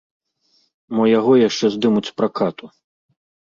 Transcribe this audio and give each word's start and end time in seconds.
Мо 0.95 1.03
яго 1.19 1.31
яшчэ 1.41 1.65
здымуць 1.77 2.05
з 2.11 2.19
пракату. 2.23 2.65